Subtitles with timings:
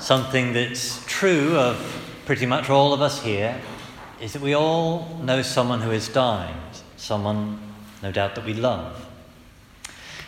[0.00, 1.76] Something that's true of
[2.24, 3.60] pretty much all of us here
[4.18, 6.54] is that we all know someone who has died,
[6.96, 7.60] someone,
[8.02, 9.06] no doubt, that we love.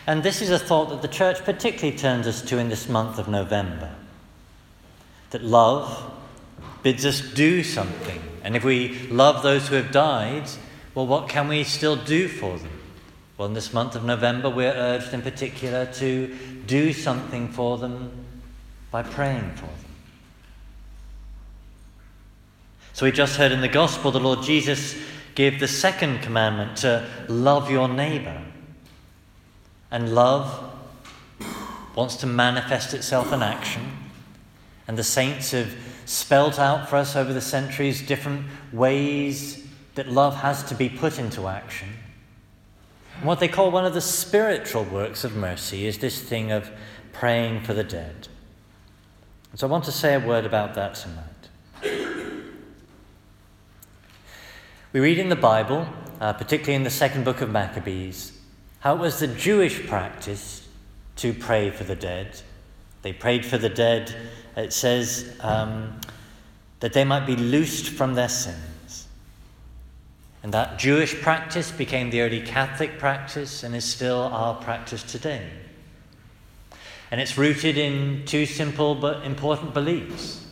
[0.05, 3.17] And this is a thought that the church particularly turns us to in this month
[3.17, 3.95] of November.
[5.31, 6.11] That love
[6.83, 8.21] bids us do something.
[8.43, 10.49] And if we love those who have died,
[10.93, 12.79] well, what can we still do for them?
[13.39, 16.37] Well, in this month of November, we're urged in particular to
[16.67, 18.22] do something for them
[18.93, 19.75] by praying for them.
[22.93, 24.95] So we just heard in the Gospel the Lord Jesus
[25.33, 28.39] gave the second commandment to love your neighbor.
[29.89, 30.75] And love
[31.95, 33.81] wants to manifest itself in action.
[34.87, 35.73] And the saints have
[36.05, 39.65] spelt out for us over the centuries different ways
[39.95, 41.89] that love has to be put into action.
[43.23, 46.69] What they call one of the spiritual works of mercy is this thing of
[47.11, 48.27] praying for the dead.
[49.53, 51.27] And so I want to say a word about that tonight.
[54.91, 55.87] We read in the Bible,
[56.19, 58.35] uh, particularly in the second book of Maccabees,
[58.79, 60.67] how it was the Jewish practice
[61.17, 62.41] to pray for the dead.
[63.03, 64.15] They prayed for the dead,
[64.57, 66.01] it says, um,
[66.79, 69.07] that they might be loosed from their sins.
[70.41, 75.47] And that Jewish practice became the early Catholic practice and is still our practice today.
[77.13, 80.43] And it's rooted in two simple but important beliefs.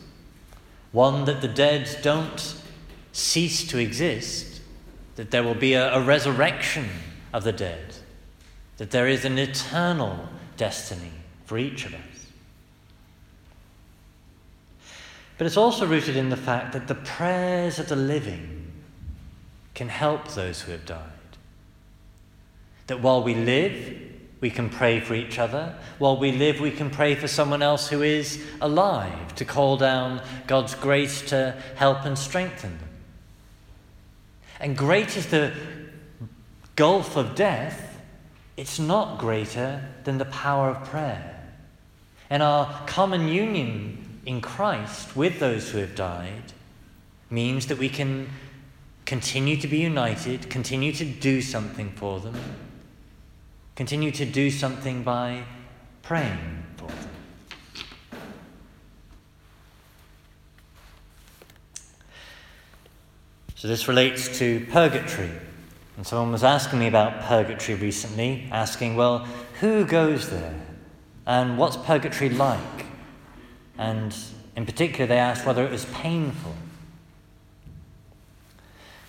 [0.92, 2.54] One, that the dead don't
[3.10, 4.60] cease to exist,
[5.16, 6.88] that there will be a, a resurrection
[7.32, 7.96] of the dead
[8.76, 11.10] that there is an eternal destiny
[11.46, 12.26] for each of us.
[15.38, 18.70] But it's also rooted in the fact that the prayers of the living
[19.74, 21.08] can help those who have died.
[22.86, 24.11] That while we live,
[24.42, 25.74] we can pray for each other.
[25.98, 30.20] While we live, we can pray for someone else who is alive, to call down
[30.46, 32.88] God's grace to help and strengthen them.
[34.60, 35.54] And great is the
[36.76, 37.88] gulf of death
[38.56, 41.40] it's not greater than the power of prayer.
[42.28, 46.52] And our common union in Christ with those who have died
[47.30, 48.28] means that we can
[49.06, 52.34] continue to be united, continue to do something for them,
[53.74, 55.44] continue to do something by
[56.02, 57.08] praying for them.
[63.54, 65.30] So, this relates to purgatory.
[65.96, 69.20] And someone was asking me about purgatory recently, asking, well,
[69.60, 70.54] who goes there?
[71.26, 72.86] And what's purgatory like?
[73.78, 74.14] And
[74.56, 76.54] in particular, they asked whether it was painful.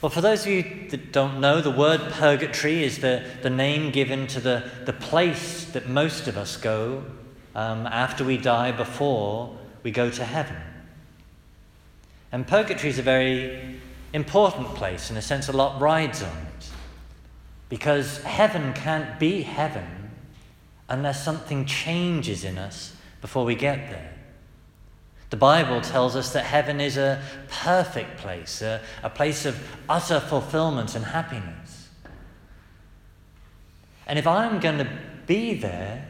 [0.03, 3.89] Well, for those of you that don't know, the word purgatory is the, the name
[3.89, 7.05] given to the, the place that most of us go
[7.55, 10.57] um, after we die before we go to heaven.
[12.33, 13.79] And purgatory is a very
[14.11, 15.09] important place.
[15.09, 16.69] In a sense, a lot rides on it.
[17.69, 20.11] Because heaven can't be heaven
[20.89, 24.13] unless something changes in us before we get there.
[25.33, 30.19] The Bible tells us that heaven is a perfect place, a, a place of utter
[30.19, 31.89] fulfillment and happiness.
[34.05, 34.87] And if I'm going to
[35.25, 36.05] be there,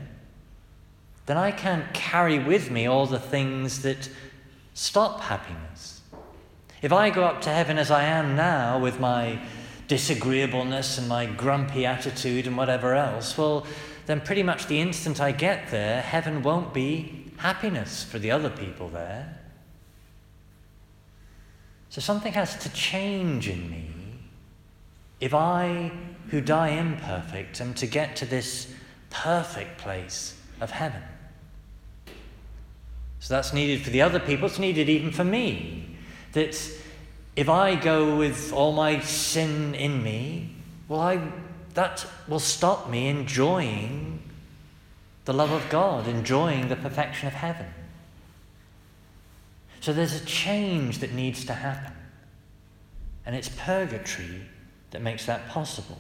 [1.26, 4.10] then I can't carry with me all the things that
[4.74, 6.02] stop happiness.
[6.82, 9.40] If I go up to heaven as I am now with my
[9.88, 13.66] disagreeableness and my grumpy attitude and whatever else, well,
[14.06, 18.50] then pretty much the instant I get there, heaven won't be happiness for the other
[18.50, 19.38] people there.
[21.90, 23.90] So something has to change in me
[25.20, 25.92] if I,
[26.30, 28.74] who die imperfect, am to get to this
[29.10, 31.04] perfect place of heaven.
[33.20, 35.98] So that's needed for the other people, it's needed even for me.
[36.32, 36.58] That
[37.36, 40.56] if I go with all my sin in me,
[40.88, 41.20] well, I,
[41.74, 44.13] that will stop me enjoying
[45.26, 47.68] the love of God, enjoying the perfection of heaven.
[49.80, 51.94] So there's a change that needs to happen.
[53.26, 54.42] And it's purgatory
[54.92, 56.00] that makes that possible.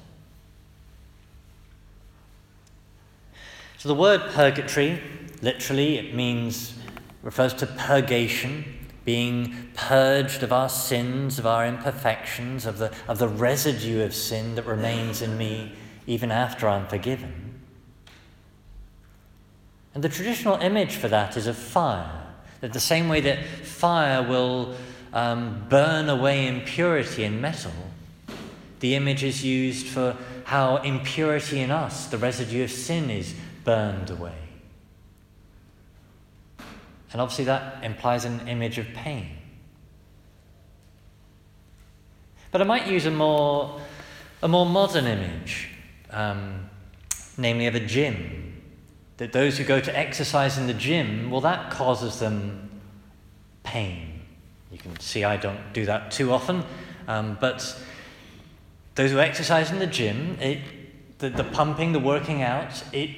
[3.77, 5.01] So the word purgatory,
[5.41, 6.77] literally, it means,
[7.21, 13.27] refers to purgation being purged of our sins, of our imperfections, of the, of the
[13.27, 15.73] residue of sin that remains in me
[16.07, 17.52] even after I'm forgiven.
[19.93, 22.23] And the traditional image for that is of fire.
[22.61, 24.75] That the same way that fire will
[25.11, 27.71] um, burn away impurity in metal,
[28.79, 34.09] the image is used for how impurity in us, the residue of sin, is burned
[34.09, 34.35] away.
[37.11, 39.37] And obviously, that implies an image of pain.
[42.51, 43.79] But I might use a more,
[44.41, 45.69] a more modern image,
[46.09, 46.69] um,
[47.37, 48.52] namely of a gym.
[49.17, 52.81] That those who go to exercise in the gym, well, that causes them
[53.63, 54.21] pain.
[54.71, 56.63] You can see I don't do that too often,
[57.07, 57.79] um, but
[58.95, 60.59] those who exercise in the gym, it,
[61.19, 63.09] the, the pumping, the working out, it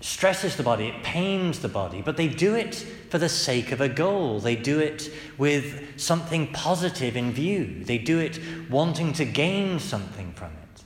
[0.00, 2.74] stresses the body, it pains the body, but they do it
[3.08, 4.38] for the sake of a goal.
[4.38, 7.84] They do it with something positive in view.
[7.84, 10.84] They do it wanting to gain something from it.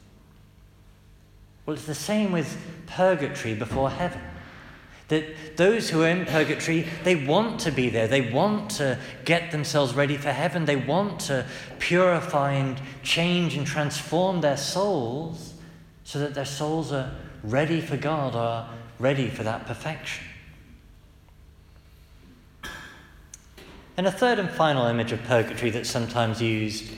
[1.66, 2.56] Well, it's the same with
[2.86, 4.20] purgatory before heaven.
[5.08, 8.06] That those who are in purgatory, they want to be there.
[8.06, 10.66] They want to get themselves ready for heaven.
[10.66, 11.46] They want to
[11.78, 15.54] purify and change and transform their souls
[16.04, 17.10] so that their souls are
[17.42, 18.68] ready for God, are
[18.98, 20.24] ready for that perfection.
[23.96, 26.92] And a third and final image of purgatory that's sometimes used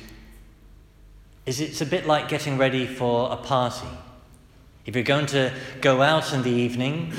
[1.47, 3.89] is it's a bit like getting ready for a party.
[4.85, 7.13] If you're going to go out in the evening,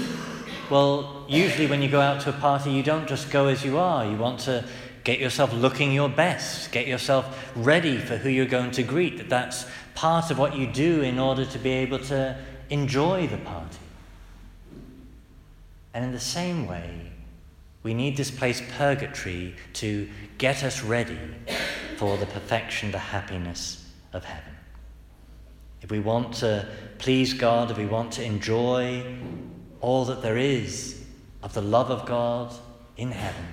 [0.71, 3.77] well, usually when you go out to a party, you don't just go as you
[3.77, 4.06] are.
[4.06, 4.65] You want to
[5.03, 9.18] get yourself looking your best, get yourself ready for who you're going to greet.
[9.18, 9.65] That that's
[9.95, 12.38] part of what you do in order to be able to
[12.69, 13.79] enjoy the party.
[15.94, 17.12] And in the same way,
[17.83, 20.07] we need this place, purgatory, to
[20.38, 21.19] get us ready
[21.97, 24.53] for the perfection, the happiness of heaven.
[25.81, 26.65] If we want to
[26.97, 29.03] please God, if we want to enjoy
[29.81, 31.04] all that there is
[31.44, 32.54] of the love of God
[32.95, 33.45] in heaven,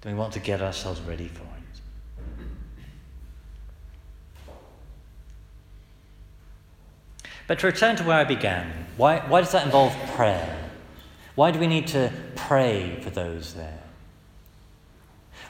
[0.00, 1.48] then we want to get ourselves ready for it.
[7.46, 10.70] But to return to where I began, why, why does that involve prayer?
[11.34, 13.82] Why do we need to pray for those there?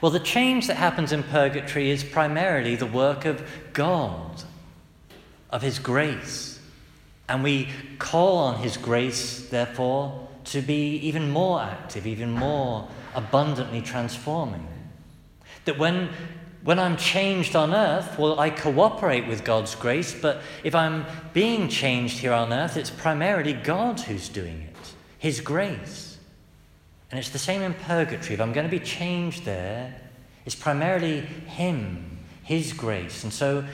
[0.00, 4.42] Well, the change that happens in purgatory is primarily the work of God,
[5.50, 6.53] of His grace.
[7.28, 7.68] And we
[7.98, 14.66] call on His grace, therefore, to be even more active, even more abundantly transforming.
[15.64, 16.10] That when,
[16.62, 21.68] when I'm changed on earth, well, I cooperate with God's grace, but if I'm being
[21.68, 24.94] changed here on earth, it's primarily God who's doing it.
[25.18, 26.18] His grace.
[27.10, 28.34] And it's the same in purgatory.
[28.34, 29.94] If I'm going to be changed there,
[30.44, 33.24] it's primarily Him, His grace.
[33.24, 33.64] And so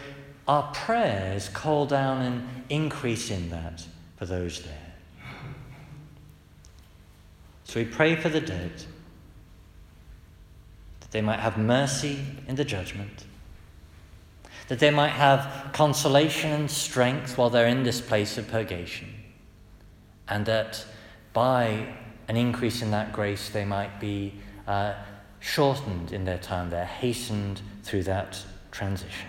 [0.50, 3.86] our prayers call down an increase in that
[4.16, 4.92] for those there.
[7.62, 8.72] So we pray for the dead,
[10.98, 12.18] that they might have mercy
[12.48, 13.26] in the judgment,
[14.66, 19.08] that they might have consolation and strength while they're in this place of purgation,
[20.26, 20.84] and that
[21.32, 21.94] by
[22.26, 24.34] an increase in that grace, they might be
[24.66, 24.94] uh,
[25.38, 29.28] shortened in their time there, hastened through that transition.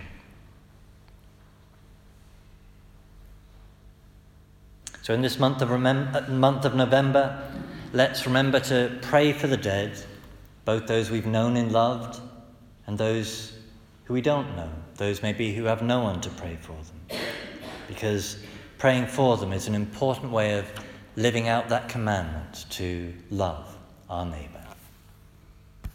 [5.12, 7.44] So, in this month of, remem- uh, month of November,
[7.92, 10.02] let's remember to pray for the dead,
[10.64, 12.22] both those we've known and loved,
[12.88, 13.52] and those
[14.06, 16.78] who we don't know, those maybe who have no one to pray for
[17.10, 17.20] them.
[17.90, 18.38] Because
[18.78, 20.72] praying for them is an important way of
[21.18, 23.78] living out that commandment to love
[24.10, 24.61] our neighbour.